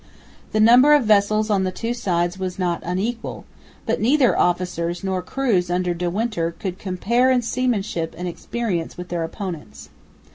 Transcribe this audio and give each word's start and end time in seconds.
The 0.51 0.59
number 0.59 0.93
of 0.95 1.05
vessels 1.05 1.51
on 1.51 1.63
the 1.63 1.71
two 1.71 1.93
sides 1.93 2.39
was 2.39 2.57
not 2.57 2.81
unequal, 2.83 3.45
but 3.85 4.01
neither 4.01 4.35
officers 4.35 5.03
nor 5.03 5.21
crews 5.21 5.69
under 5.69 5.93
De 5.93 6.09
Winter 6.09 6.55
could 6.57 6.79
compare 6.79 7.29
in 7.29 7.43
seamanship 7.43 8.15
and 8.17 8.27
experience 8.27 8.97
with 8.97 9.09
their 9.09 9.23
opponents. 9.23 9.89